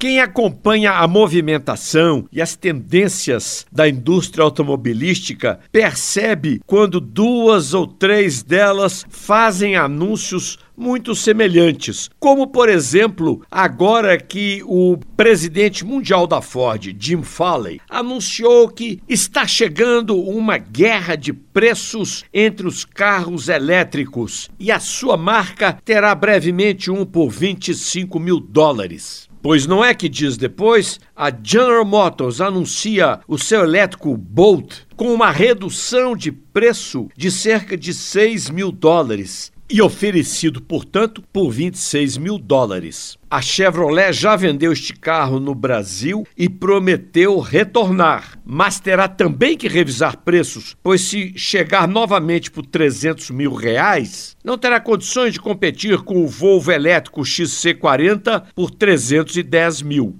Quem 0.00 0.18
acompanha 0.18 0.92
a 0.92 1.06
movimentação 1.06 2.26
e 2.32 2.40
as 2.40 2.56
tendências 2.56 3.66
da 3.70 3.86
indústria 3.86 4.42
automobilística 4.42 5.60
percebe 5.70 6.62
quando 6.64 7.02
duas 7.02 7.74
ou 7.74 7.86
três 7.86 8.42
delas 8.42 9.04
fazem 9.10 9.76
anúncios 9.76 10.58
muito 10.76 11.14
semelhantes, 11.14 12.10
como 12.18 12.46
por 12.46 12.68
exemplo, 12.68 13.42
agora 13.50 14.18
que 14.18 14.62
o 14.64 14.98
presidente 15.16 15.84
mundial 15.84 16.26
da 16.26 16.40
Ford, 16.40 16.94
Jim 16.98 17.22
Foley, 17.22 17.80
anunciou 17.88 18.68
que 18.68 19.00
está 19.08 19.46
chegando 19.46 20.16
uma 20.16 20.58
guerra 20.58 21.16
de 21.16 21.32
preços 21.32 22.24
entre 22.32 22.66
os 22.66 22.84
carros 22.84 23.48
elétricos 23.48 24.48
e 24.58 24.70
a 24.70 24.80
sua 24.80 25.16
marca 25.16 25.78
terá 25.84 26.14
brevemente 26.14 26.90
um 26.90 27.04
por 27.04 27.30
25 27.30 28.18
mil 28.18 28.40
dólares. 28.40 29.28
Pois 29.42 29.66
não 29.66 29.82
é 29.82 29.94
que 29.94 30.06
dias 30.06 30.36
depois, 30.36 31.00
a 31.16 31.32
General 31.42 31.84
Motors 31.84 32.42
anuncia 32.42 33.20
o 33.26 33.38
seu 33.38 33.64
elétrico 33.64 34.14
Bolt 34.14 34.80
com 34.94 35.14
uma 35.14 35.30
redução 35.30 36.14
de 36.14 36.30
preço 36.30 37.08
de 37.16 37.30
cerca 37.30 37.74
de 37.74 37.94
6 37.94 38.50
mil 38.50 38.70
dólares 38.70 39.50
e 39.70 39.80
oferecido, 39.80 40.60
portanto, 40.60 41.22
por 41.32 41.50
26 41.50 42.16
mil 42.16 42.38
dólares. 42.38 43.16
A 43.30 43.40
Chevrolet 43.40 44.12
já 44.12 44.34
vendeu 44.34 44.72
este 44.72 44.92
carro 44.92 45.38
no 45.38 45.54
Brasil 45.54 46.26
e 46.36 46.48
prometeu 46.48 47.38
retornar, 47.38 48.36
mas 48.44 48.80
terá 48.80 49.06
também 49.06 49.56
que 49.56 49.68
revisar 49.68 50.16
preços, 50.16 50.76
pois 50.82 51.02
se 51.02 51.32
chegar 51.38 51.86
novamente 51.86 52.50
por 52.50 52.66
300 52.66 53.30
mil 53.30 53.54
reais, 53.54 54.36
não 54.42 54.58
terá 54.58 54.80
condições 54.80 55.34
de 55.34 55.40
competir 55.40 55.98
com 55.98 56.24
o 56.24 56.26
Volvo 56.26 56.72
elétrico 56.72 57.20
XC40 57.20 58.46
por 58.52 58.72
310 58.72 59.82
mil. 59.82 60.16